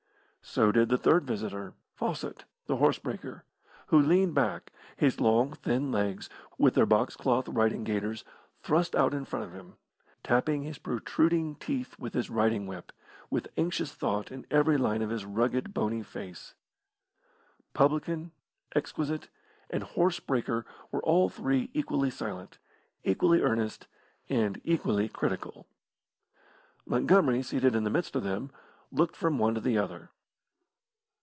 So 0.43 0.71
did 0.71 0.89
the 0.89 0.97
third 0.97 1.23
visitor, 1.25 1.75
Fawcett, 1.93 2.43
the 2.65 2.77
horse 2.77 2.97
breaker, 2.99 3.45
who 3.87 3.99
leaned 3.99 4.33
back, 4.33 4.73
his 4.97 5.21
long, 5.21 5.53
thin 5.53 5.91
legs, 5.93 6.29
with 6.57 6.73
their 6.73 6.87
boxcloth 6.87 7.47
riding 7.47 7.83
gaiters, 7.85 8.25
thrust 8.59 8.93
out 8.95 9.13
in 9.13 9.23
front 9.23 9.45
of 9.45 9.53
him, 9.53 9.75
tapping 10.23 10.63
his 10.63 10.77
protruding 10.79 11.55
teeth 11.55 11.97
with 11.99 12.15
his 12.15 12.29
riding 12.31 12.65
whip, 12.67 12.91
with 13.29 13.47
anxious 13.55 13.93
thought 13.93 14.29
in 14.31 14.45
every 14.49 14.77
line 14.77 15.01
of 15.03 15.11
his 15.11 15.25
rugged, 15.25 15.73
bony 15.75 16.01
face. 16.03 16.55
Publican, 17.75 18.31
exquisite, 18.75 19.29
and 19.69 19.83
horse 19.83 20.19
breaker 20.19 20.65
were 20.91 21.03
all 21.03 21.29
three 21.29 21.69
equally 21.73 22.09
silent, 22.09 22.57
equally 23.05 23.41
earnest, 23.41 23.85
and 24.27 24.59
equally 24.65 25.07
critical. 25.07 25.67
Montgomery 26.87 27.43
seated 27.43 27.73
in 27.75 27.83
the 27.85 27.91
midst 27.91 28.15
of 28.17 28.23
them, 28.23 28.51
looked 28.91 29.15
from 29.15 29.37
one 29.37 29.53
to 29.53 29.61
the 29.61 29.77
other. 29.77 30.09